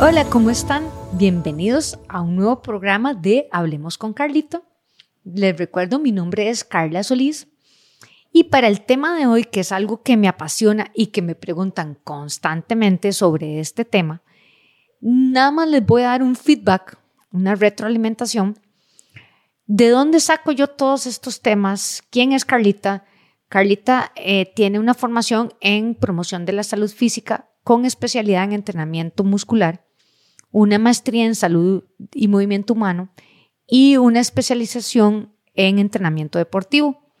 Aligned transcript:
Hola, 0.00 0.24
¿cómo 0.28 0.50
están? 0.50 0.90
Bienvenidos 1.12 2.00
a 2.08 2.20
un 2.20 2.34
nuevo 2.34 2.62
programa 2.62 3.14
de 3.14 3.46
Hablemos 3.52 3.96
con 3.96 4.12
Carlito. 4.12 4.64
Les 5.22 5.56
recuerdo, 5.56 6.00
mi 6.00 6.10
nombre 6.10 6.48
es 6.50 6.64
Carla 6.64 7.04
Solís 7.04 7.46
y 8.32 8.44
para 8.44 8.66
el 8.66 8.80
tema 8.80 9.16
de 9.16 9.28
hoy, 9.28 9.44
que 9.44 9.60
es 9.60 9.70
algo 9.70 10.02
que 10.02 10.16
me 10.16 10.26
apasiona 10.26 10.90
y 10.94 11.06
que 11.06 11.22
me 11.22 11.36
preguntan 11.36 11.96
constantemente 12.02 13.12
sobre 13.12 13.60
este 13.60 13.84
tema, 13.84 14.22
nada 15.00 15.52
más 15.52 15.68
les 15.68 15.86
voy 15.86 16.02
a 16.02 16.06
dar 16.08 16.24
un 16.24 16.34
feedback, 16.34 16.98
una 17.30 17.54
retroalimentación 17.54 18.58
de 19.66 19.90
dónde 19.90 20.18
saco 20.18 20.50
yo 20.50 20.66
todos 20.66 21.06
estos 21.06 21.40
temas, 21.40 22.02
quién 22.10 22.32
es 22.32 22.44
Carlita. 22.44 23.04
Carlita 23.48 24.12
eh, 24.16 24.52
tiene 24.56 24.80
una 24.80 24.94
formación 24.94 25.54
en 25.60 25.94
promoción 25.94 26.44
de 26.46 26.52
la 26.52 26.64
salud 26.64 26.90
física 26.90 27.48
con 27.64 27.84
especialidad 27.84 28.44
en 28.44 28.52
entrenamiento 28.52 29.24
muscular 29.24 29.84
una 30.54 30.78
maestría 30.78 31.24
en 31.24 31.34
salud 31.34 31.82
y 32.12 32.28
movimiento 32.28 32.74
humano 32.74 33.12
y 33.66 33.96
una 33.96 34.20
especialización 34.20 35.34
en 35.52 35.80
entrenamiento 35.80 36.38
deportivo. 36.38 37.12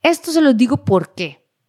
Esto 0.00 0.32
se 0.32 0.40
los 0.40 0.56
digo 0.56 0.82
por. 0.82 1.12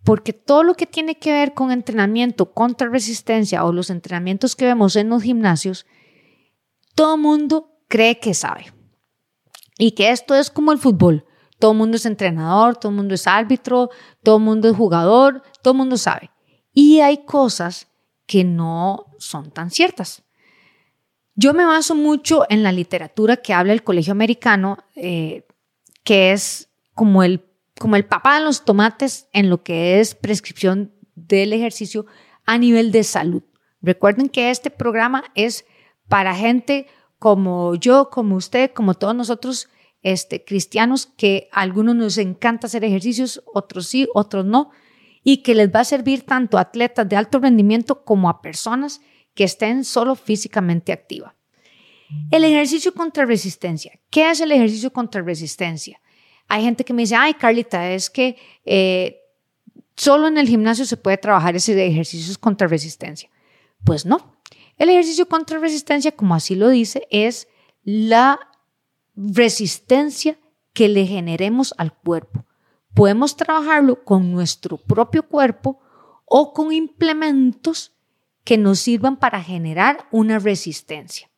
Porque 0.05 0.31
todo 0.31 0.63
lo 0.63 0.75
que 0.75 0.85
tiene 0.85 1.19
que 1.19 1.33
ver 1.33 1.53
con 1.53 1.71
entrenamiento 1.71 2.53
contra 2.53 2.87
resistencia 2.87 3.65
o 3.65 3.73
los 3.73 3.89
entrenamientos 3.89 4.55
que 4.55 4.63
vemos 4.63 4.95
en 4.95 5.09
los 5.09 5.23
gimnasios, 5.23 5.85
todo 6.95 7.17
mundo 7.17 7.81
cree 7.89 8.19
que 8.19 8.33
sabe. 8.33 8.71
Y 9.77 9.91
que 9.91 10.11
esto 10.11 10.33
es 10.33 10.49
como 10.49 10.71
el 10.71 10.77
fútbol. 10.77 11.25
Todo 11.59 11.73
mundo 11.73 11.97
es 11.97 12.05
entrenador, 12.05 12.77
todo 12.77 12.93
mundo 12.93 13.15
es 13.15 13.27
árbitro, 13.27 13.89
todo 14.23 14.39
mundo 14.39 14.69
es 14.69 14.77
jugador, 14.77 15.43
todo 15.61 15.73
mundo 15.73 15.97
sabe. 15.97 16.31
Y 16.71 17.01
hay 17.01 17.25
cosas 17.25 17.89
que 18.25 18.43
no 18.43 19.07
son 19.17 19.51
tan 19.51 19.71
ciertas. 19.71 20.23
Yo 21.35 21.53
me 21.53 21.65
baso 21.65 21.95
mucho 21.95 22.45
en 22.49 22.63
la 22.63 22.71
literatura 22.71 23.37
que 23.37 23.53
habla 23.53 23.73
el 23.73 23.83
Colegio 23.83 24.13
Americano, 24.13 24.77
eh, 24.95 25.45
que 26.03 26.31
es 26.31 26.69
como 26.93 27.23
el, 27.23 27.45
como 27.77 27.97
el 27.97 28.05
papá 28.05 28.39
de 28.39 28.45
los 28.45 28.63
tomates 28.63 29.27
en 29.33 29.49
lo 29.49 29.61
que 29.63 29.99
es 29.99 30.15
prescripción 30.15 30.93
del 31.15 31.51
ejercicio 31.53 32.05
a 32.45 32.57
nivel 32.57 32.91
de 32.91 33.03
salud. 33.03 33.43
Recuerden 33.81 34.29
que 34.29 34.49
este 34.49 34.69
programa 34.69 35.25
es 35.35 35.65
para 36.07 36.35
gente 36.35 36.87
como 37.19 37.75
yo, 37.75 38.09
como 38.09 38.35
usted, 38.35 38.71
como 38.71 38.93
todos 38.93 39.15
nosotros 39.15 39.69
este, 40.03 40.43
cristianos, 40.45 41.07
que 41.17 41.49
a 41.51 41.61
algunos 41.61 41.95
nos 41.95 42.17
encanta 42.17 42.67
hacer 42.67 42.83
ejercicios, 42.83 43.43
otros 43.53 43.87
sí, 43.87 44.07
otros 44.13 44.45
no, 44.45 44.71
y 45.27 45.37
que 45.37 45.55
les 45.55 45.73
va 45.73 45.79
a 45.79 45.83
servir 45.83 46.21
tanto 46.21 46.57
a 46.57 46.61
atletas 46.61 47.09
de 47.09 47.15
alto 47.15 47.39
rendimiento 47.39 48.05
como 48.05 48.29
a 48.29 48.43
personas 48.43 49.01
que 49.33 49.43
estén 49.43 49.83
solo 49.83 50.15
físicamente 50.15 50.93
activa. 50.93 51.35
El 52.29 52.43
ejercicio 52.43 52.93
contra 52.93 53.25
resistencia. 53.25 53.99
¿Qué 54.11 54.29
es 54.29 54.39
el 54.39 54.51
ejercicio 54.51 54.93
contra 54.93 55.23
resistencia? 55.23 55.99
Hay 56.47 56.63
gente 56.63 56.85
que 56.85 56.93
me 56.93 57.01
dice, 57.01 57.15
ay, 57.15 57.33
Carlita, 57.33 57.91
es 57.91 58.11
que 58.11 58.37
eh, 58.65 59.19
solo 59.97 60.27
en 60.27 60.37
el 60.37 60.47
gimnasio 60.47 60.85
se 60.85 60.95
puede 60.95 61.17
trabajar 61.17 61.55
ese 61.55 61.85
ejercicio 61.85 62.35
contra 62.39 62.67
resistencia. 62.67 63.27
Pues 63.83 64.05
no. 64.05 64.37
El 64.77 64.89
ejercicio 64.89 65.27
contra 65.27 65.57
resistencia, 65.57 66.11
como 66.11 66.35
así 66.35 66.53
lo 66.53 66.69
dice, 66.69 67.07
es 67.09 67.47
la 67.83 68.39
resistencia 69.15 70.37
que 70.71 70.87
le 70.87 71.07
generemos 71.07 71.73
al 71.79 71.93
cuerpo. 71.93 72.44
Podemos 72.95 73.35
trabajarlo 73.35 74.03
con 74.03 74.31
nuestro 74.31 74.77
propio 74.77 75.27
cuerpo 75.27 75.79
o 76.25 76.53
con 76.53 76.71
implementos 76.71 77.93
que 78.43 78.57
nos 78.57 78.79
sirvan 78.79 79.17
para 79.17 79.43
generar 79.43 80.07
una 80.11 80.39
resistencia. 80.39 81.29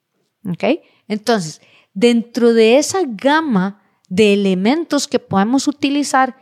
¿Ok? 0.46 0.64
Entonces, 1.08 1.62
dentro 1.94 2.54
de 2.54 2.78
esa 2.78 3.00
gama 3.06 3.82
de 4.08 4.34
elementos 4.34 5.08
que 5.08 5.20
podemos 5.20 5.68
utilizar 5.68 6.38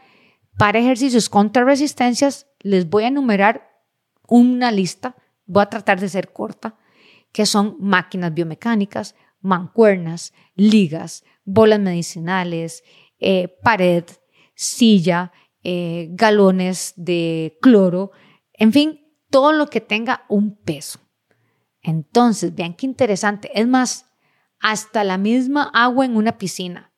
para 0.57 0.79
ejercicios 0.79 1.29
contra 1.29 1.63
resistencias, 1.63 2.47
les 2.59 2.89
voy 2.89 3.03
a 3.03 3.07
enumerar 3.07 3.81
una 4.27 4.71
lista, 4.71 5.15
voy 5.45 5.63
a 5.63 5.69
tratar 5.69 5.99
de 5.99 6.09
ser 6.09 6.33
corta, 6.33 6.77
que 7.31 7.45
son 7.45 7.77
máquinas 7.79 8.33
biomecánicas, 8.33 9.15
mancuernas, 9.41 10.33
ligas, 10.55 11.23
bolas 11.43 11.79
medicinales, 11.79 12.83
eh, 13.19 13.47
pared, 13.61 14.03
silla, 14.55 15.31
eh, 15.63 16.07
galones 16.11 16.93
de 16.95 17.57
cloro, 17.61 18.11
en 18.53 18.71
fin, 18.71 19.01
todo 19.29 19.51
lo 19.51 19.67
que 19.67 19.81
tenga 19.81 20.25
un 20.29 20.55
peso. 20.55 20.99
Entonces, 21.81 22.55
vean 22.55 22.73
qué 22.73 22.85
interesante. 22.85 23.51
Es 23.53 23.67
más, 23.67 24.05
hasta 24.59 25.03
la 25.03 25.17
misma 25.17 25.69
agua 25.73 26.05
en 26.05 26.15
una 26.15 26.37
piscina. 26.37 26.91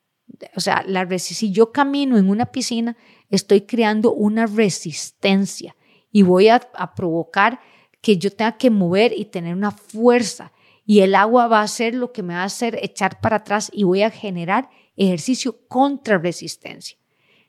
O 0.54 0.60
sea, 0.60 0.84
la 0.86 1.06
si 1.18 1.50
yo 1.50 1.72
camino 1.72 2.16
en 2.16 2.30
una 2.30 2.46
piscina, 2.46 2.96
estoy 3.28 3.62
creando 3.62 4.12
una 4.12 4.46
resistencia 4.46 5.76
y 6.12 6.22
voy 6.22 6.48
a, 6.48 6.62
a 6.74 6.94
provocar 6.94 7.60
que 8.00 8.18
yo 8.18 8.30
tenga 8.30 8.56
que 8.56 8.70
mover 8.70 9.12
y 9.16 9.26
tener 9.26 9.54
una 9.54 9.70
fuerza. 9.70 10.52
Y 10.86 11.00
el 11.00 11.14
agua 11.14 11.48
va 11.48 11.60
a 11.60 11.68
ser 11.68 11.94
lo 11.94 12.12
que 12.12 12.22
me 12.22 12.34
va 12.34 12.42
a 12.42 12.44
hacer 12.44 12.78
echar 12.82 13.20
para 13.20 13.36
atrás 13.36 13.70
y 13.72 13.84
voy 13.84 14.02
a 14.02 14.10
generar 14.10 14.70
ejercicio 14.96 15.66
contra 15.68 16.18
resistencia. 16.18 16.98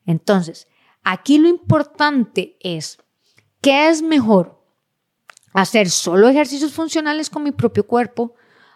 Entonces, 0.06 0.68
aquí 1.04 1.38
lo 1.38 1.48
importante 1.48 2.58
es, 2.62 2.98
¿qué 3.62 3.90
es 3.90 4.02
mejor? 4.02 4.60
hacer 5.54 5.90
solo 5.90 6.28
ejercicios 6.28 6.74
funcionales 6.74 7.30
con 7.30 7.44
mi 7.44 7.52
propio 7.52 7.86
cuerpo, 7.86 8.36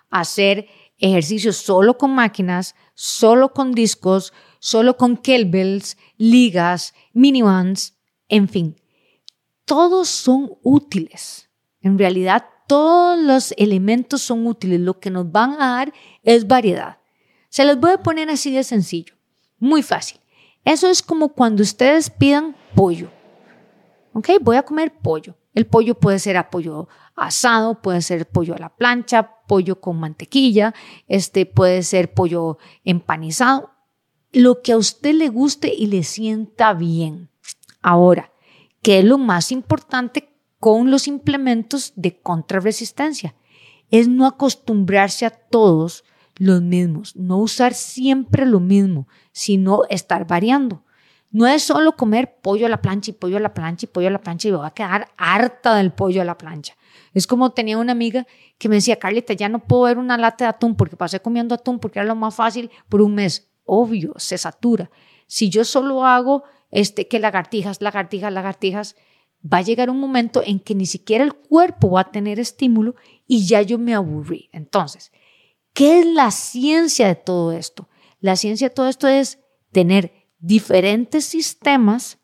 hacer 0.10 0.68
ejercicios 0.98 1.58
solo 1.58 1.98
con 1.98 2.14
máquinas, 2.14 2.76
solo 2.94 3.54
con 3.54 3.74
discos, 3.74 4.34
solo 4.60 4.98
con 4.98 5.18
kettlebells, 5.18 5.98
ligas, 6.18 6.94
minibands, 7.14 7.96
en 8.30 8.48
fin. 8.48 8.82
Todos 9.66 10.10
son 10.10 10.52
útiles. 10.62 11.50
En 11.82 11.98
realidad, 11.98 12.46
todos 12.68 13.20
los 13.20 13.54
elementos 13.58 14.22
son 14.22 14.48
útiles. 14.48 14.80
Lo 14.80 15.00
que 15.00 15.10
nos 15.10 15.32
van 15.32 15.54
a 15.54 15.78
dar 15.78 15.94
es 16.22 16.48
variedad. 16.48 16.98
Se 17.50 17.66
los 17.66 17.80
voy 17.80 17.92
a 17.92 18.04
poner 18.04 18.30
así 18.30 18.52
de 18.52 18.64
sencillo. 18.64 19.16
Muy 19.60 19.84
fácil. 19.84 20.20
Eso 20.66 20.90
es 20.90 21.02
como 21.02 21.30
cuando 21.30 21.62
ustedes 21.62 22.10
pidan 22.10 22.56
pollo. 22.76 23.10
¿Ok? 24.14 24.30
Voy 24.42 24.56
a 24.56 24.64
comer 24.64 24.94
pollo. 25.02 25.36
El 25.54 25.68
pollo 25.68 25.96
puede 25.96 26.20
ser 26.20 26.38
a 26.38 26.50
pollo 26.50 26.88
asado, 27.16 27.82
puede 27.82 28.02
ser 28.02 28.28
pollo 28.28 28.56
a 28.56 28.60
la 28.60 28.76
plancha, 28.76 29.30
pollo 29.48 29.80
con 29.80 30.00
mantequilla, 30.00 30.74
este 31.08 31.46
puede 31.46 31.84
ser 31.84 32.14
pollo 32.14 32.58
empanizado, 32.84 33.72
lo 34.32 34.62
que 34.62 34.72
a 34.72 34.78
usted 34.78 35.14
le 35.14 35.30
guste 35.30 35.72
y 35.74 35.88
le 35.88 36.04
sienta 36.04 36.74
bien. 36.74 37.30
Ahora, 37.82 38.32
¿qué 38.82 39.00
es 39.00 39.06
lo 39.06 39.20
más 39.20 39.52
importante 39.52 40.30
con 40.60 40.90
los 40.90 41.08
implementos 41.08 41.94
de 41.96 42.20
contrarresistencia? 42.20 43.36
Es 43.92 44.08
no 44.08 44.26
acostumbrarse 44.26 45.28
a 45.28 45.30
todos 45.30 46.04
los 46.36 46.62
mismos, 46.62 47.16
no 47.16 47.38
usar 47.38 47.74
siempre 47.74 48.46
lo 48.46 48.60
mismo, 48.60 49.08
sino 49.32 49.84
estar 49.90 50.28
variando. 50.28 50.84
No 51.32 51.48
es 51.48 51.64
solo 51.64 51.96
comer 51.96 52.36
pollo 52.42 52.68
a 52.68 52.70
la 52.70 52.82
plancha 52.82 53.12
y 53.12 53.14
pollo 53.14 53.38
a 53.38 53.40
la 53.40 53.54
plancha 53.54 53.86
y 53.86 53.90
pollo 53.90 54.08
a 54.08 54.12
la 54.12 54.22
plancha 54.22 54.48
y 54.48 54.52
me 54.52 54.58
voy 54.58 54.68
a 54.68 54.72
quedar 54.72 55.08
harta 55.18 55.76
del 55.76 55.92
pollo 55.92 56.22
a 56.22 56.26
la 56.26 56.38
plancha. 56.38 56.76
Es 57.14 57.26
como 57.26 57.52
tenía 57.52 57.78
una 57.78 57.92
amiga 57.92 58.28
que 58.58 58.70
me 58.70 58.76
decía, 58.76 59.00
Carlita, 59.00 59.34
ya 59.34 59.50
no 59.50 59.60
puedo 59.60 59.84
ver 59.84 59.98
una 59.98 60.18
lata 60.18 60.46
de 60.46 60.50
atún 60.50 60.76
porque 60.76 60.96
pasé 60.96 61.20
comiendo 61.20 61.56
atún 61.56 61.80
porque 61.80 62.00
era 62.00 62.08
lo 62.08 62.16
más 62.16 62.36
fácil 62.36 62.70
por 62.88 63.02
un 63.02 63.16
mes. 63.16 63.52
Obvio, 63.66 64.14
se 64.18 64.38
satura. 64.38 64.92
Si 65.26 65.50
yo 65.50 65.66
solo 65.66 66.06
hago 66.06 66.44
este, 66.70 67.08
que 67.08 67.20
lagartijas, 67.20 67.82
lagartijas, 67.82 68.32
lagartijas, 68.32 68.96
va 69.44 69.58
a 69.58 69.62
llegar 69.62 69.90
un 69.90 70.00
momento 70.00 70.42
en 70.46 70.60
que 70.60 70.76
ni 70.76 70.86
siquiera 70.86 71.24
el 71.24 71.34
cuerpo 71.34 71.92
va 71.92 72.02
a 72.02 72.12
tener 72.12 72.40
estímulo 72.40 72.96
y 73.28 73.46
ya 73.46 73.62
yo 73.62 73.78
me 73.78 73.94
aburrí. 73.94 74.50
Entonces, 74.52 75.12
¿qué 75.74 76.00
es 76.00 76.06
la 76.06 76.32
ciencia 76.32 77.08
de 77.08 77.16
todo 77.16 77.52
esto? 77.52 77.90
La 78.20 78.36
ciencia 78.36 78.70
de 78.70 78.76
todo 78.76 78.88
esto 78.88 79.08
es 79.08 79.40
tener 79.72 80.30
diferentes 80.40 81.26
sistemas 81.26 82.20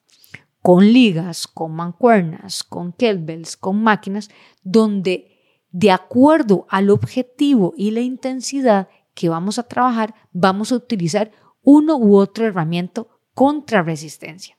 con 0.62 0.92
ligas, 0.92 1.48
con 1.48 1.74
mancuernas, 1.74 2.64
con 2.64 2.94
kettlebells, 2.94 3.58
con 3.58 3.82
máquinas, 3.82 4.30
donde 4.64 5.40
de 5.72 5.92
acuerdo 5.92 6.66
al 6.70 6.90
objetivo 6.90 7.74
y 7.78 7.92
la 7.92 8.02
intensidad 8.02 8.90
que 9.14 9.30
vamos 9.30 9.60
a 9.60 9.64
trabajar, 9.64 10.16
vamos 10.32 10.72
a 10.72 10.76
utilizar 10.76 11.32
uno 11.62 11.98
u 11.98 12.18
otro 12.18 12.46
herramienta 12.46 13.06
contra 13.34 13.84
resistencia. 13.84 14.58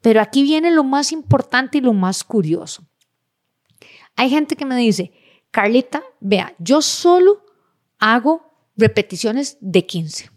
Pero 0.00 0.20
aquí 0.20 0.42
viene 0.42 0.70
lo 0.70 0.84
más 0.84 1.12
importante 1.12 1.78
y 1.78 1.80
lo 1.80 1.92
más 1.92 2.24
curioso. 2.24 2.86
Hay 4.16 4.30
gente 4.30 4.56
que 4.56 4.64
me 4.64 4.76
dice, 4.76 5.12
Carlita, 5.50 6.02
vea, 6.20 6.54
yo 6.58 6.82
solo 6.82 7.42
hago 7.98 8.52
repeticiones 8.76 9.58
de 9.60 9.86
15 9.86 10.30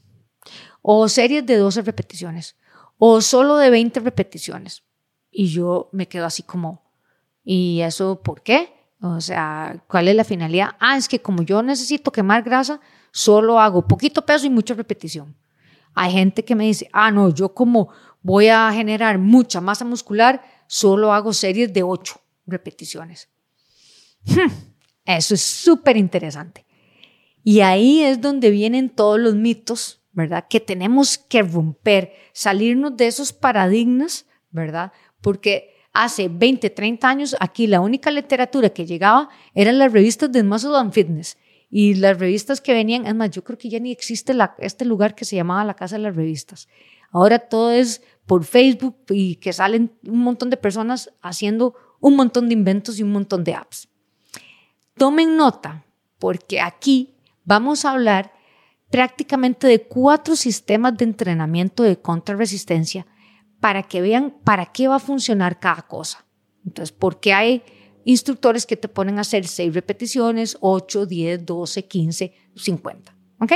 o 0.81 1.08
series 1.08 1.46
de 1.46 1.58
12 1.58 1.81
repeticiones, 1.84 2.56
o 2.98 3.22
solo 3.22 3.58
de 3.58 3.69
20 3.69 4.00
repeticiones. 4.00 4.84
Y 5.31 5.48
yo 5.48 5.90
me 5.92 6.08
quedo 6.08 6.25
así 6.25 6.44
como, 6.44 6.84
¿y 7.44 7.81
eso 7.81 8.22
por 8.22 8.42
qué? 8.42 8.74
O 9.02 9.22
sea, 9.22 9.84
¿cuál 9.88 10.08
es 10.08 10.16
la 10.16 10.24
finalidad? 10.24 10.75
Ah, 10.80 10.98
es 10.98 11.08
que 11.08 11.22
como 11.22 11.44
yo 11.44 11.63
necesito 11.63 12.12
quemar 12.12 12.44
grasa, 12.44 12.80
solo 13.12 13.60
hago 13.60 13.88
poquito 13.88 14.25
peso 14.25 14.46
y 14.46 14.50
mucha 14.50 14.74
repetición. 14.74 15.36
Hay 15.94 16.12
gente 16.12 16.46
que 16.46 16.56
me 16.56 16.66
dice, 16.66 16.90
ah, 16.94 17.12
no, 17.12 17.30
yo 17.30 17.54
como 17.54 17.90
voy 18.22 18.48
a 18.48 18.72
generar 18.72 19.18
mucha 19.18 19.62
masa 19.62 19.86
muscular, 19.86 20.42
solo 20.68 21.14
hago 21.14 21.34
series 21.34 21.74
de 21.74 21.84
ocho 21.84 22.22
repeticiones. 22.46 23.30
Hmm, 24.25 24.52
eso 25.06 25.34
es 25.34 25.42
súper 25.42 25.98
interesante. 25.98 26.66
Y 27.44 27.62
ahí 27.62 28.02
es 28.04 28.22
donde 28.22 28.50
vienen 28.52 28.90
todos 28.90 29.20
los 29.20 29.36
mitos, 29.36 30.02
¿verdad? 30.12 30.46
Que 30.50 30.60
tenemos 30.60 31.18
que 31.18 31.42
romper, 31.42 32.14
salirnos 32.34 32.96
de 32.98 33.08
esos 33.08 33.34
paradigmas, 33.34 34.26
¿verdad? 34.52 34.92
Porque 35.22 35.76
hace 35.94 36.30
20, 36.30 36.70
30 36.70 37.10
años 37.10 37.36
aquí 37.40 37.68
la 37.68 37.82
única 37.82 38.12
literatura 38.12 38.70
que 38.70 38.86
llegaba 38.86 39.30
eran 39.54 39.78
las 39.78 39.92
revistas 39.92 40.32
de 40.32 40.44
Muscle 40.44 40.78
and 40.78 40.94
Fitness. 40.94 41.38
Y 41.70 41.96
las 41.96 42.20
revistas 42.20 42.60
que 42.60 42.74
venían, 42.74 43.08
es 43.08 43.16
más, 43.16 43.32
yo 43.32 43.46
creo 43.46 43.58
que 43.58 43.70
ya 43.70 43.80
ni 43.80 43.92
existe 43.92 44.34
este 44.60 44.84
lugar 44.84 45.16
que 45.16 45.24
se 45.24 45.38
llamaba 45.38 45.64
la 45.64 45.74
Casa 45.74 45.96
de 45.96 46.04
las 46.04 46.16
Revistas. 46.18 46.68
Ahora 47.12 47.40
todo 47.40 47.72
es 47.72 48.02
por 48.26 48.44
Facebook 48.44 48.98
y 49.10 49.36
que 49.36 49.54
salen 49.54 49.92
un 50.06 50.20
montón 50.20 50.50
de 50.50 50.58
personas 50.58 51.14
haciendo 51.22 51.76
un 52.02 52.18
montón 52.18 52.50
de 52.50 52.54
inventos 52.54 53.00
y 53.00 53.04
un 53.04 53.12
montón 53.14 53.46
de 53.46 53.54
apps. 53.54 53.88
Tomen 54.98 55.38
nota, 55.38 55.86
porque 56.20 56.60
aquí 56.60 57.16
vamos 57.51 57.83
a 57.83 57.92
hablar 57.92 58.31
prácticamente 58.89 59.68
de 59.68 59.86
cuatro 59.86 60.38
sistemas 60.38 60.95
de 60.95 61.03
entrenamiento 61.03 61.83
de 61.83 62.00
contrarresistencia 62.00 63.06
para 63.59 63.83
que 63.83 64.01
vean 64.01 64.38
para 64.45 64.68
qué 64.68 64.88
va 64.88 64.95
a 64.95 65.00
funcionar 65.00 65.59
cada 65.59 65.81
cosa. 65.81 66.25
Entonces, 66.65 66.95
porque 66.98 67.33
hay 67.33 67.62
instructores 68.06 68.65
que 68.65 68.77
te 68.77 68.88
ponen 68.88 69.18
a 69.18 69.21
hacer 69.21 69.45
6 69.45 69.74
repeticiones, 69.74 70.57
8, 70.62 71.06
10, 71.06 71.45
12, 71.45 71.88
15, 71.89 72.33
50. 72.56 73.15
¿Ok? 73.42 73.51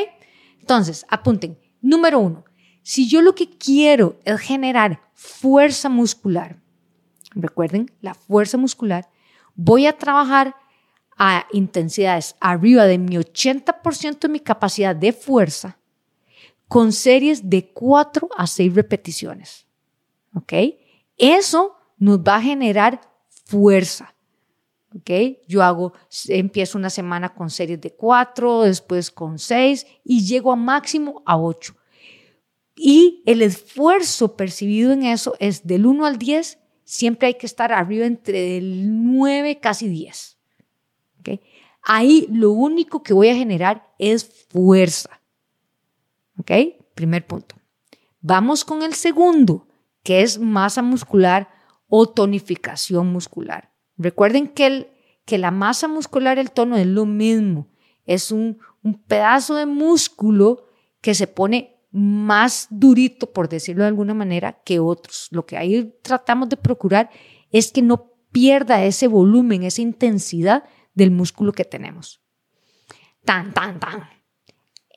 Entonces, 0.60 1.06
apunten. 1.08 1.58
Número 1.80 2.20
uno, 2.20 2.44
si 2.84 3.08
yo 3.08 3.22
lo 3.22 3.34
que 3.34 3.50
quiero 3.50 4.20
es 4.26 4.42
generar 4.42 5.10
fuerza 5.14 5.88
muscular, 5.88 6.62
recuerden, 7.34 7.90
la 8.02 8.14
fuerza 8.14 8.58
muscular, 8.58 9.10
voy 9.56 9.86
a 9.86 9.98
trabajar 9.98 10.54
a 11.18 11.46
intensidades 11.52 12.36
arriba 12.40 12.86
de 12.86 12.98
mi 12.98 13.16
80% 13.16 14.20
de 14.20 14.30
mi 14.30 14.40
capacidad 14.40 14.96
de 14.96 15.14
fuerza 15.14 15.78
con 16.68 16.92
series 16.92 17.50
de 17.50 17.72
4 17.72 18.30
a 18.36 18.48
6 18.48 18.74
repeticiones. 18.74 19.68
¿Ok? 20.34 20.54
Eso 21.18 21.78
nos 21.98 22.20
va 22.20 22.36
a 22.38 22.42
generar 22.42 23.02
fuerza. 23.46 24.16
¿ok? 24.96 25.12
Yo 25.48 25.64
hago, 25.64 25.94
empiezo 26.28 26.78
una 26.78 26.90
semana 26.90 27.34
con 27.34 27.50
series 27.50 27.80
de 27.82 27.94
4, 27.94 28.64
después 28.64 29.12
con 29.12 29.40
6 29.40 29.86
y 30.04 30.26
llego 30.26 30.52
a 30.52 30.56
máximo 30.56 31.22
a 31.26 31.38
8. 31.38 31.76
Y 32.76 33.24
el 33.26 33.42
esfuerzo 33.42 34.36
percibido 34.36 34.92
en 34.92 35.04
eso 35.04 35.36
es 35.40 35.66
del 35.66 35.86
1 35.86 36.06
al 36.06 36.18
10, 36.18 36.60
siempre 36.84 37.28
hay 37.28 37.34
que 37.36 37.46
estar 37.46 37.72
arriba 37.72 38.06
entre 38.06 38.58
el 38.58 39.06
9, 39.06 39.60
casi 39.60 39.88
10. 39.88 40.35
Ahí 41.84 42.28
lo 42.32 42.52
único 42.52 43.04
que 43.04 43.14
voy 43.14 43.30
a 43.30 43.36
generar 43.36 43.94
es 44.00 44.26
fuerza. 44.50 45.22
¿Ok? 46.40 46.52
Primer 46.96 47.26
punto. 47.26 47.56
Vamos 48.22 48.66
con 48.66 48.82
el 48.82 48.94
segundo, 48.94 49.68
que 50.04 50.22
es 50.22 50.40
masa 50.40 50.82
muscular 50.82 51.50
o 51.88 52.08
tonificación 52.08 53.12
muscular. 53.12 53.72
Recuerden 53.98 54.48
que, 54.48 54.66
el, 54.66 54.88
que 55.26 55.38
la 55.38 55.52
masa 55.52 55.88
muscular, 55.88 56.40
el 56.40 56.52
tono 56.52 56.76
es 56.78 56.88
lo 56.88 57.06
mismo. 57.06 57.68
Es 58.06 58.32
un 58.32 58.58
pedazo 59.08 59.56
de 59.56 59.66
músculo 59.66 60.66
que 61.02 61.14
se 61.14 61.28
pone 61.28 61.76
más 61.92 62.68
durito, 62.72 63.32
por 63.32 63.48
decirlo 63.48 63.84
de 63.84 63.88
alguna 63.88 64.14
manera, 64.14 64.62
que 64.66 64.80
otros. 64.80 65.28
Lo 65.32 65.46
que 65.46 65.56
ahí 65.56 65.96
tratamos 66.02 66.50
de 66.50 66.58
procurar 66.58 67.10
es 67.52 67.72
que 67.72 67.82
no 67.82 68.12
pierda 68.32 68.84
ese 68.84 69.08
volumen, 69.08 69.64
esa 69.64 69.82
intensidad 69.82 70.66
del 70.96 71.12
músculo 71.12 71.52
que 71.52 71.66
tenemos. 71.66 72.22
Tan, 73.24 73.54
tan, 73.54 73.80
tan. 73.80 74.10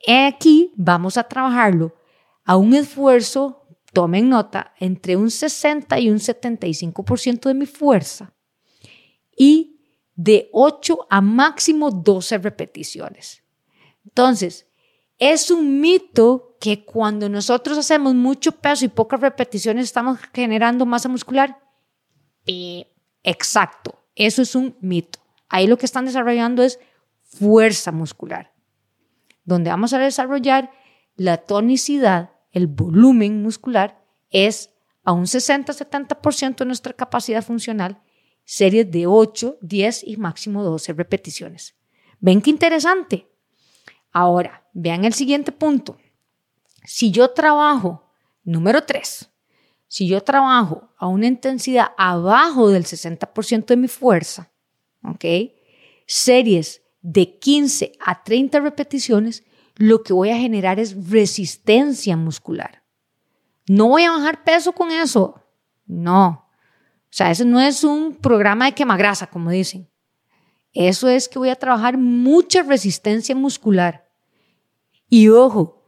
Aquí 0.07 0.73
vamos 0.75 1.17
a 1.17 1.23
trabajarlo 1.23 1.95
a 2.45 2.57
un 2.57 2.73
esfuerzo, 2.73 3.67
tomen 3.93 4.29
nota, 4.29 4.73
entre 4.79 5.15
un 5.15 5.29
60 5.29 5.99
y 5.99 6.09
un 6.09 6.17
75% 6.17 7.41
de 7.41 7.53
mi 7.53 7.65
fuerza 7.65 8.33
y 9.37 9.79
de 10.15 10.49
8 10.51 11.07
a 11.09 11.21
máximo 11.21 11.91
12 11.91 12.39
repeticiones. 12.39 13.43
Entonces, 14.03 14.67
es 15.17 15.51
un 15.51 15.79
mito 15.79 16.57
que 16.59 16.85
cuando 16.85 17.29
nosotros 17.29 17.77
hacemos 17.77 18.15
mucho 18.15 18.53
peso 18.53 18.85
y 18.85 18.89
pocas 18.89 19.21
repeticiones 19.21 19.85
estamos 19.85 20.19
generando 20.33 20.85
masa 20.85 21.09
muscular. 21.09 21.59
exacto, 23.23 23.99
eso 24.15 24.41
es 24.41 24.55
un 24.55 24.75
mito. 24.81 25.18
Ahí 25.49 25.67
lo 25.67 25.77
que 25.77 25.85
están 25.85 26.05
desarrollando 26.05 26.63
es 26.63 26.79
fuerza 27.23 27.91
muscular, 27.91 28.53
donde 29.43 29.69
vamos 29.69 29.93
a 29.93 29.99
desarrollar 29.99 30.71
la 31.15 31.37
tonicidad, 31.37 32.31
el 32.51 32.67
volumen 32.67 33.41
muscular, 33.41 34.03
es 34.29 34.71
a 35.03 35.11
un 35.11 35.25
60-70% 35.25 36.57
de 36.57 36.65
nuestra 36.65 36.93
capacidad 36.93 37.43
funcional 37.43 38.01
series 38.45 38.89
de 38.89 39.05
8, 39.05 39.57
10 39.61 40.07
y 40.07 40.17
máximo 40.17 40.63
12 40.63 40.93
repeticiones. 40.93 41.75
¿Ven 42.19 42.41
qué 42.41 42.49
interesante? 42.49 43.29
Ahora, 44.11 44.67
vean 44.73 45.05
el 45.05 45.13
siguiente 45.13 45.51
punto. 45.51 45.97
Si 46.83 47.11
yo 47.11 47.31
trabajo, 47.31 48.09
número 48.43 48.83
3, 48.83 49.29
si 49.87 50.07
yo 50.07 50.21
trabajo 50.21 50.89
a 50.97 51.07
una 51.07 51.27
intensidad 51.27 51.91
abajo 51.97 52.69
del 52.69 52.85
60% 52.85 53.65
de 53.65 53.77
mi 53.77 53.87
fuerza, 53.87 54.51
¿ok? 55.03 55.25
Series 56.05 56.81
de 57.01 57.37
15 57.37 57.93
a 57.99 58.23
30 58.23 58.59
repeticiones, 58.59 59.43
lo 59.75 60.03
que 60.03 60.13
voy 60.13 60.29
a 60.31 60.37
generar 60.37 60.79
es 60.79 61.09
resistencia 61.09 62.17
muscular. 62.17 62.83
No 63.67 63.87
voy 63.87 64.03
a 64.03 64.11
bajar 64.11 64.43
peso 64.43 64.73
con 64.73 64.91
eso. 64.91 65.43
No, 65.85 66.49
o 67.09 67.11
sea, 67.11 67.31
ese 67.31 67.43
no 67.43 67.59
es 67.59 67.83
un 67.83 68.15
programa 68.15 68.65
de 68.65 68.73
quemagrasa, 68.73 69.27
como 69.27 69.49
dicen. 69.49 69.89
Eso 70.73 71.09
es 71.09 71.27
que 71.27 71.39
voy 71.39 71.49
a 71.49 71.55
trabajar 71.55 71.97
mucha 71.97 72.61
resistencia 72.61 73.35
muscular. 73.35 74.07
Y 75.09 75.29
ojo, 75.29 75.83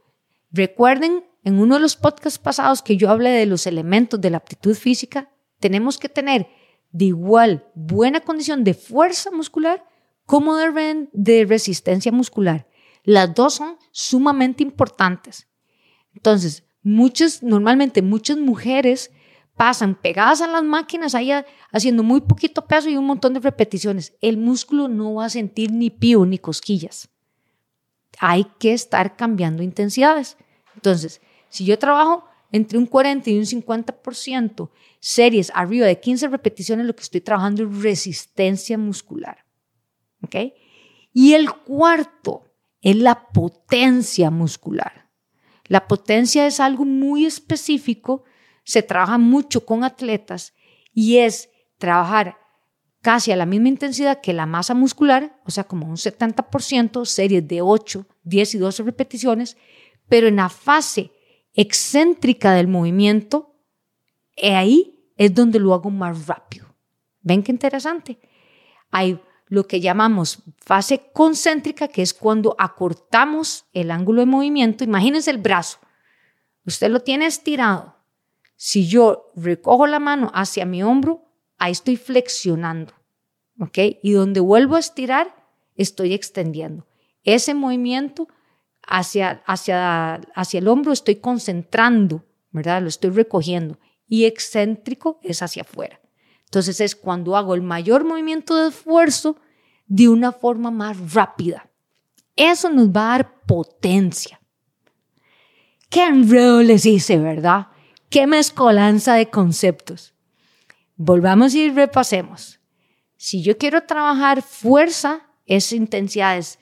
recuerden 0.50 1.24
en 1.44 1.60
uno 1.60 1.76
de 1.76 1.80
los 1.80 1.96
podcasts 1.96 2.40
pasados 2.40 2.82
que 2.82 2.96
yo 2.96 3.08
hablé 3.08 3.30
de 3.30 3.46
los 3.46 3.68
elementos 3.68 4.20
de 4.20 4.30
la 4.30 4.38
aptitud 4.38 4.74
física, 4.74 5.30
tenemos 5.60 5.96
que 5.96 6.08
tener 6.08 6.48
de 6.92 7.06
igual 7.06 7.66
buena 7.74 8.20
condición 8.20 8.64
de 8.64 8.74
fuerza 8.74 9.30
muscular 9.30 9.84
como 10.26 10.56
de, 10.56 11.46
resistencia 11.48 12.12
muscular. 12.12 12.68
Las 13.04 13.34
dos 13.34 13.54
son 13.54 13.76
sumamente 13.90 14.62
importantes. 14.62 15.48
Entonces, 16.14 16.64
muchas, 16.82 17.42
normalmente 17.42 18.02
muchas 18.02 18.36
mujeres 18.36 19.10
pasan 19.56 19.94
pegadas 19.94 20.40
a 20.40 20.46
las 20.46 20.62
máquinas 20.62 21.14
ahí 21.14 21.30
haciendo 21.72 22.02
muy 22.02 22.20
poquito 22.20 22.66
peso 22.66 22.88
y 22.88 22.96
un 22.96 23.06
montón 23.06 23.34
de 23.34 23.40
repeticiones. 23.40 24.14
El 24.20 24.36
músculo 24.36 24.88
no 24.88 25.14
va 25.14 25.26
a 25.26 25.30
sentir 25.30 25.72
ni 25.72 25.90
pío 25.90 26.24
ni 26.24 26.38
cosquillas. 26.38 27.08
Hay 28.18 28.44
que 28.58 28.72
estar 28.72 29.16
cambiando 29.16 29.62
intensidades. 29.62 30.36
Entonces, 30.74 31.20
si 31.48 31.64
yo 31.64 31.78
trabajo 31.78 32.24
entre 32.52 32.78
un 32.78 32.86
40 32.86 33.30
y 33.30 33.38
un 33.38 33.44
50%, 33.44 34.70
series 35.00 35.50
arriba 35.54 35.86
de 35.86 35.98
15 35.98 36.28
repeticiones, 36.28 36.86
lo 36.86 36.94
que 36.94 37.02
estoy 37.02 37.20
trabajando 37.20 37.64
es 37.64 37.82
resistencia 37.82 38.78
muscular. 38.78 39.44
¿Ok? 40.22 40.36
Y 41.12 41.32
el 41.32 41.52
cuarto 41.52 42.44
es 42.80 42.96
la 42.96 43.28
potencia 43.28 44.30
muscular. 44.30 45.10
La 45.66 45.88
potencia 45.88 46.46
es 46.46 46.60
algo 46.60 46.84
muy 46.84 47.24
específico 47.26 48.24
se 48.64 48.82
trabaja 48.82 49.18
mucho 49.18 49.64
con 49.64 49.84
atletas 49.84 50.54
y 50.92 51.18
es 51.18 51.50
trabajar 51.78 52.38
casi 53.00 53.32
a 53.32 53.36
la 53.36 53.46
misma 53.46 53.68
intensidad 53.68 54.20
que 54.20 54.32
la 54.32 54.46
masa 54.46 54.74
muscular, 54.74 55.40
o 55.44 55.50
sea, 55.50 55.64
como 55.64 55.86
un 55.86 55.96
70%, 55.96 57.04
series 57.04 57.48
de 57.48 57.60
8, 57.60 58.06
10 58.22 58.54
y 58.54 58.58
12 58.58 58.82
repeticiones, 58.84 59.56
pero 60.08 60.28
en 60.28 60.36
la 60.36 60.48
fase 60.48 61.10
excéntrica 61.54 62.52
del 62.52 62.68
movimiento, 62.68 63.54
ahí 64.42 65.10
es 65.16 65.34
donde 65.34 65.58
lo 65.58 65.74
hago 65.74 65.90
más 65.90 66.26
rápido. 66.26 66.66
¿Ven 67.20 67.42
qué 67.42 67.52
interesante? 67.52 68.18
Hay 68.90 69.20
lo 69.46 69.66
que 69.66 69.80
llamamos 69.80 70.42
fase 70.58 71.10
concéntrica, 71.12 71.88
que 71.88 72.02
es 72.02 72.14
cuando 72.14 72.56
acortamos 72.58 73.66
el 73.72 73.90
ángulo 73.90 74.20
de 74.20 74.26
movimiento. 74.26 74.82
Imagínense 74.82 75.30
el 75.30 75.38
brazo. 75.38 75.78
Usted 76.64 76.90
lo 76.90 77.00
tiene 77.00 77.26
estirado 77.26 78.02
si 78.64 78.86
yo 78.86 79.32
recojo 79.34 79.88
la 79.88 79.98
mano 79.98 80.30
hacia 80.34 80.64
mi 80.64 80.84
hombro, 80.84 81.24
ahí 81.58 81.72
estoy 81.72 81.96
flexionando. 81.96 82.92
¿ok? 83.58 83.76
Y 84.04 84.12
donde 84.12 84.38
vuelvo 84.38 84.76
a 84.76 84.78
estirar, 84.78 85.34
estoy 85.74 86.14
extendiendo. 86.14 86.86
Ese 87.24 87.54
movimiento 87.54 88.28
hacia, 88.86 89.42
hacia, 89.46 90.14
hacia 90.34 90.58
el 90.58 90.68
hombro 90.68 90.92
estoy 90.92 91.16
concentrando, 91.16 92.24
¿verdad? 92.50 92.82
Lo 92.82 92.88
estoy 92.88 93.10
recogiendo. 93.10 93.78
Y 94.08 94.24
excéntrico 94.24 95.18
es 95.22 95.42
hacia 95.42 95.62
afuera. 95.62 96.00
Entonces 96.44 96.80
es 96.80 96.94
cuando 96.94 97.36
hago 97.36 97.54
el 97.54 97.62
mayor 97.62 98.04
movimiento 98.04 98.56
de 98.56 98.68
esfuerzo 98.68 99.36
de 99.86 100.08
una 100.08 100.32
forma 100.32 100.70
más 100.70 101.12
rápida. 101.12 101.70
Eso 102.36 102.70
nos 102.70 102.88
va 102.88 103.06
a 103.06 103.18
dar 103.18 103.42
potencia. 103.46 104.40
Qué 105.88 106.04
enredo 106.04 106.62
les 106.62 106.86
hice, 106.86 107.18
¿verdad? 107.18 107.68
Qué 108.08 108.26
mezcolanza 108.26 109.14
de 109.14 109.30
conceptos. 109.30 110.14
Volvamos 110.96 111.54
y 111.54 111.70
repasemos. 111.70 112.60
Si 113.16 113.42
yo 113.42 113.56
quiero 113.56 113.84
trabajar 113.84 114.42
fuerza, 114.42 115.22
es 115.46 115.72
intensidades, 115.72 116.58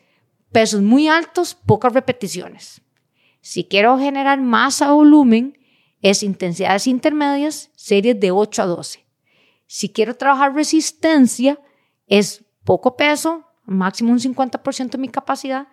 pesos 0.52 0.82
muy 0.82 1.08
altos, 1.08 1.54
pocas 1.54 1.92
repeticiones. 1.92 2.82
Si 3.40 3.64
quiero 3.64 3.98
generar 3.98 4.40
masa 4.40 4.92
o 4.92 4.96
volumen, 4.96 5.58
es 6.02 6.22
intensidades 6.22 6.86
intermedias, 6.86 7.70
series 7.74 8.18
de 8.18 8.30
8 8.30 8.62
a 8.62 8.66
12. 8.66 9.06
Si 9.66 9.90
quiero 9.90 10.16
trabajar 10.16 10.54
resistencia, 10.54 11.60
es 12.06 12.44
poco 12.64 12.96
peso, 12.96 13.46
máximo 13.64 14.12
un 14.12 14.18
50% 14.18 14.90
de 14.90 14.98
mi 14.98 15.08
capacidad, 15.08 15.68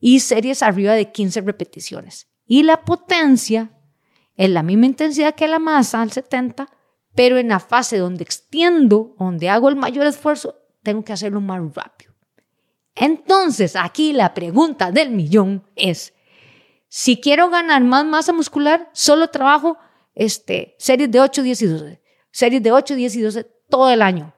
y 0.00 0.20
series 0.20 0.62
arriba 0.62 0.94
de 0.94 1.10
15 1.12 1.40
repeticiones. 1.42 2.28
Y 2.46 2.62
la 2.62 2.84
potencia 2.84 3.70
es 4.36 4.50
la 4.50 4.62
misma 4.62 4.86
intensidad 4.86 5.34
que 5.34 5.48
la 5.48 5.58
masa, 5.58 6.02
al 6.02 6.12
70, 6.12 6.68
pero 7.14 7.38
en 7.38 7.48
la 7.48 7.60
fase 7.60 7.98
donde 7.98 8.24
extiendo, 8.24 9.14
donde 9.18 9.48
hago 9.48 9.68
el 9.68 9.76
mayor 9.76 10.06
esfuerzo, 10.06 10.56
tengo 10.82 11.02
que 11.04 11.12
hacerlo 11.12 11.40
más 11.40 11.60
rápido. 11.74 12.15
Entonces, 12.96 13.76
aquí 13.76 14.12
la 14.12 14.34
pregunta 14.34 14.90
del 14.90 15.10
millón 15.10 15.64
es, 15.76 16.14
si 16.88 17.20
quiero 17.20 17.50
ganar 17.50 17.84
más 17.84 18.06
masa 18.06 18.32
muscular, 18.32 18.88
solo 18.92 19.28
trabajo 19.28 19.76
este, 20.14 20.74
series 20.78 21.10
de 21.10 21.20
8, 21.20 21.42
10 21.42 21.62
y 21.62 21.66
12. 21.66 22.02
Series 22.30 22.62
de 22.62 22.72
8, 22.72 22.94
10 22.94 23.16
y 23.16 23.20
12 23.20 23.44
todo 23.68 23.90
el 23.90 24.00
año. 24.02 24.34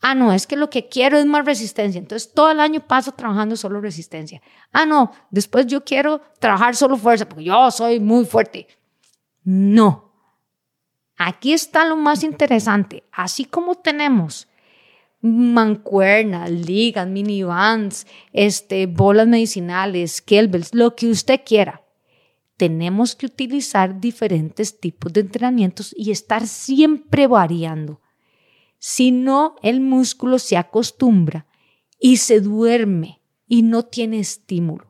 Ah, 0.00 0.14
no, 0.14 0.32
es 0.32 0.46
que 0.46 0.56
lo 0.56 0.70
que 0.70 0.88
quiero 0.88 1.18
es 1.18 1.26
más 1.26 1.44
resistencia. 1.44 1.98
Entonces 1.98 2.32
todo 2.32 2.50
el 2.50 2.60
año 2.60 2.80
paso 2.86 3.12
trabajando 3.12 3.56
solo 3.56 3.80
resistencia. 3.82 4.40
Ah, 4.72 4.86
no, 4.86 5.12
después 5.30 5.66
yo 5.66 5.84
quiero 5.84 6.22
trabajar 6.38 6.74
solo 6.74 6.96
fuerza 6.96 7.28
porque 7.28 7.44
yo 7.44 7.70
soy 7.70 8.00
muy 8.00 8.24
fuerte. 8.24 8.66
No. 9.44 10.10
Aquí 11.18 11.52
está 11.52 11.84
lo 11.84 11.96
más 11.96 12.22
interesante. 12.22 13.04
Así 13.12 13.44
como 13.44 13.74
tenemos 13.74 14.48
mancuernas, 15.22 16.50
ligas, 16.50 17.06
minivans, 17.06 18.06
este, 18.32 18.86
bolas 18.86 19.26
medicinales, 19.26 20.22
kettlebells, 20.22 20.74
lo 20.74 20.96
que 20.96 21.08
usted 21.08 21.40
quiera. 21.44 21.82
Tenemos 22.56 23.14
que 23.14 23.26
utilizar 23.26 24.00
diferentes 24.00 24.80
tipos 24.80 25.12
de 25.12 25.20
entrenamientos 25.20 25.94
y 25.96 26.10
estar 26.10 26.46
siempre 26.46 27.26
variando. 27.26 28.00
Si 28.78 29.12
no, 29.12 29.56
el 29.62 29.80
músculo 29.80 30.38
se 30.38 30.56
acostumbra 30.56 31.46
y 31.98 32.16
se 32.16 32.40
duerme 32.40 33.20
y 33.46 33.62
no 33.62 33.84
tiene 33.84 34.20
estímulo. 34.20 34.86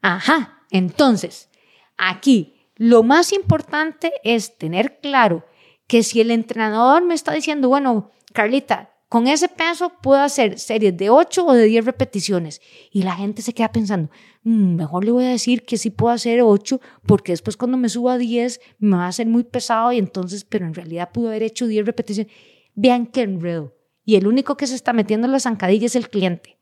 Ajá, 0.00 0.66
entonces, 0.70 1.48
aquí 1.96 2.54
lo 2.76 3.02
más 3.02 3.32
importante 3.32 4.12
es 4.24 4.56
tener 4.56 4.98
claro 5.00 5.44
que 5.86 6.02
si 6.02 6.20
el 6.20 6.30
entrenador 6.30 7.04
me 7.04 7.14
está 7.14 7.32
diciendo, 7.32 7.68
bueno, 7.68 8.10
Carlita, 8.32 8.91
con 9.12 9.26
ese 9.26 9.46
peso 9.46 9.92
puedo 10.00 10.22
hacer 10.22 10.58
series 10.58 10.96
de 10.96 11.10
8 11.10 11.44
o 11.44 11.52
de 11.52 11.66
10 11.66 11.84
repeticiones. 11.84 12.62
Y 12.90 13.02
la 13.02 13.14
gente 13.14 13.42
se 13.42 13.52
queda 13.52 13.70
pensando, 13.70 14.10
mm, 14.42 14.76
mejor 14.76 15.04
le 15.04 15.10
voy 15.10 15.24
a 15.26 15.28
decir 15.28 15.66
que 15.66 15.76
sí 15.76 15.90
puedo 15.90 16.14
hacer 16.14 16.40
8 16.40 16.80
porque 17.04 17.32
después 17.32 17.58
cuando 17.58 17.76
me 17.76 17.90
suba 17.90 18.14
a 18.14 18.16
10 18.16 18.58
me 18.78 18.96
va 18.96 19.06
a 19.06 19.12
ser 19.12 19.26
muy 19.26 19.44
pesado 19.44 19.92
y 19.92 19.98
entonces, 19.98 20.44
pero 20.44 20.64
en 20.64 20.72
realidad 20.72 21.10
pudo 21.12 21.28
haber 21.28 21.42
hecho 21.42 21.66
10 21.66 21.84
repeticiones. 21.84 22.32
Vean 22.74 23.04
qué 23.04 23.20
enredo. 23.20 23.76
Y 24.02 24.16
el 24.16 24.26
único 24.26 24.56
que 24.56 24.66
se 24.66 24.74
está 24.74 24.94
metiendo 24.94 25.26
en 25.26 25.32
la 25.32 25.40
zancadilla 25.40 25.84
es 25.84 25.94
el 25.94 26.08
cliente. 26.08 26.58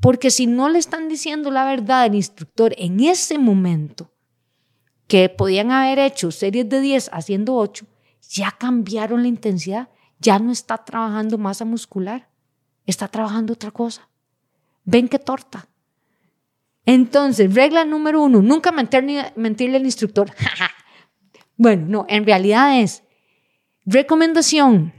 Porque 0.00 0.30
si 0.30 0.46
no 0.46 0.68
le 0.68 0.78
están 0.78 1.08
diciendo 1.08 1.50
la 1.50 1.64
verdad 1.64 2.02
al 2.02 2.14
instructor 2.14 2.76
en 2.78 3.00
ese 3.00 3.40
momento, 3.40 4.12
que 5.08 5.28
podían 5.28 5.72
haber 5.72 5.98
hecho 5.98 6.30
series 6.30 6.68
de 6.68 6.80
10 6.80 7.10
haciendo 7.12 7.56
8, 7.56 7.84
ya 8.30 8.52
cambiaron 8.52 9.22
la 9.22 9.28
intensidad 9.28 9.88
ya 10.22 10.38
no 10.38 10.52
está 10.52 10.78
trabajando 10.78 11.36
masa 11.36 11.64
muscular, 11.64 12.28
está 12.86 13.08
trabajando 13.08 13.52
otra 13.52 13.72
cosa. 13.72 14.08
Ven 14.84 15.08
qué 15.08 15.18
torta. 15.18 15.68
Entonces, 16.86 17.52
regla 17.54 17.84
número 17.84 18.22
uno, 18.22 18.40
nunca 18.40 18.72
mentirle 18.72 19.76
al 19.76 19.84
instructor. 19.84 20.32
bueno, 21.56 21.86
no, 21.86 22.06
en 22.08 22.24
realidad 22.24 22.80
es 22.80 23.02
recomendación. 23.84 24.92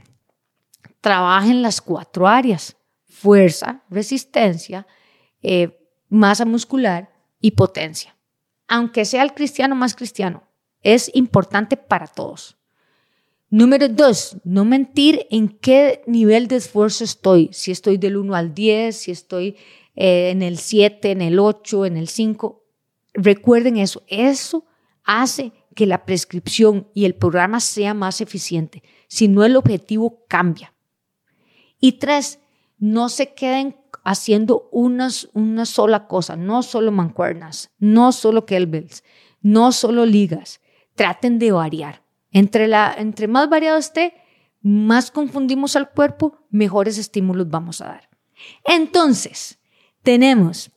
Trabajen 1.00 1.62
las 1.62 1.80
cuatro 1.80 2.26
áreas, 2.26 2.76
fuerza, 3.06 3.82
resistencia, 3.90 4.86
eh, 5.42 5.78
masa 6.08 6.44
muscular 6.44 7.12
y 7.40 7.52
potencia. 7.52 8.16
Aunque 8.68 9.04
sea 9.04 9.22
el 9.22 9.34
cristiano 9.34 9.74
más 9.74 9.94
cristiano, 9.94 10.44
es 10.82 11.10
importante 11.14 11.76
para 11.76 12.06
todos. 12.06 12.56
Número 13.50 13.88
dos, 13.88 14.36
no 14.44 14.64
mentir 14.64 15.26
en 15.30 15.48
qué 15.48 16.02
nivel 16.06 16.48
de 16.48 16.56
esfuerzo 16.56 17.04
estoy. 17.04 17.50
Si 17.52 17.70
estoy 17.70 17.98
del 17.98 18.16
1 18.16 18.34
al 18.34 18.54
10, 18.54 18.96
si 18.96 19.10
estoy 19.10 19.56
eh, 19.94 20.30
en 20.30 20.42
el 20.42 20.58
7, 20.58 21.10
en 21.10 21.22
el 21.22 21.38
8, 21.38 21.86
en 21.86 21.96
el 21.96 22.08
5. 22.08 22.64
Recuerden 23.14 23.76
eso. 23.76 24.02
Eso 24.08 24.66
hace 25.04 25.52
que 25.74 25.86
la 25.86 26.04
prescripción 26.04 26.88
y 26.94 27.04
el 27.04 27.14
programa 27.14 27.60
sea 27.60 27.94
más 27.94 28.20
eficiente. 28.20 28.82
Si 29.08 29.28
no, 29.28 29.44
el 29.44 29.56
objetivo 29.56 30.24
cambia. 30.28 30.74
Y 31.80 31.92
tres, 31.92 32.40
no 32.78 33.08
se 33.08 33.34
queden 33.34 33.76
haciendo 34.04 34.68
unas, 34.72 35.28
una 35.32 35.66
sola 35.66 36.06
cosa, 36.06 36.36
no 36.36 36.62
solo 36.62 36.92
mancuernas, 36.92 37.70
no 37.78 38.12
solo 38.12 38.46
kettlebells, 38.46 39.04
no 39.40 39.72
solo 39.72 40.06
ligas. 40.06 40.60
Traten 40.94 41.38
de 41.38 41.52
variar. 41.52 42.03
Entre, 42.34 42.66
la, 42.66 42.92
entre 42.98 43.28
más 43.28 43.48
variado 43.48 43.78
esté, 43.78 44.12
más 44.60 45.10
confundimos 45.12 45.76
al 45.76 45.90
cuerpo, 45.90 46.40
mejores 46.50 46.98
estímulos 46.98 47.48
vamos 47.48 47.80
a 47.80 47.86
dar. 47.86 48.10
Entonces, 48.64 49.58
tenemos 50.02 50.72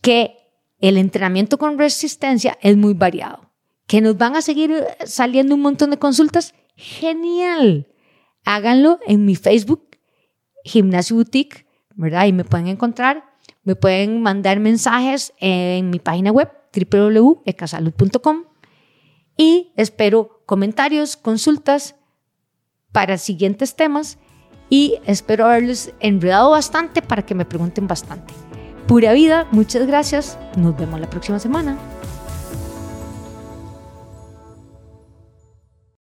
que 0.00 0.36
el 0.78 0.96
entrenamiento 0.96 1.58
con 1.58 1.76
resistencia 1.76 2.56
es 2.62 2.76
muy 2.76 2.94
variado. 2.94 3.50
Que 3.88 4.00
nos 4.00 4.16
van 4.16 4.36
a 4.36 4.42
seguir 4.42 4.70
eh, 4.70 4.86
saliendo 5.06 5.56
un 5.56 5.62
montón 5.62 5.90
de 5.90 5.98
consultas. 5.98 6.54
Genial. 6.76 7.88
Háganlo 8.44 9.00
en 9.06 9.24
mi 9.24 9.34
Facebook, 9.34 9.98
Gimnasio 10.64 11.16
Boutique, 11.16 11.66
¿verdad? 11.96 12.20
Ahí 12.20 12.32
me 12.32 12.44
pueden 12.44 12.68
encontrar. 12.68 13.24
Me 13.64 13.74
pueden 13.74 14.22
mandar 14.22 14.60
mensajes 14.60 15.32
en 15.40 15.90
mi 15.90 15.98
página 15.98 16.30
web, 16.30 16.48
www.ecasalud.com. 16.72 18.44
Y 19.36 19.72
espero 19.76 20.35
comentarios, 20.46 21.16
consultas 21.16 21.96
para 22.92 23.18
siguientes 23.18 23.76
temas 23.76 24.18
y 24.70 24.98
espero 25.04 25.46
haberles 25.46 25.92
enredado 26.00 26.50
bastante 26.50 27.02
para 27.02 27.26
que 27.26 27.34
me 27.34 27.44
pregunten 27.44 27.86
bastante. 27.86 28.32
Pura 28.86 29.12
vida, 29.12 29.46
muchas 29.50 29.86
gracias. 29.86 30.38
Nos 30.56 30.76
vemos 30.76 31.00
la 31.00 31.10
próxima 31.10 31.38
semana. 31.38 31.76